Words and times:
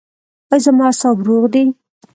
ایا 0.53 0.63
زما 0.65 0.83
اعصاب 0.89 1.17
روغ 1.27 1.43
دي؟ 1.53 1.63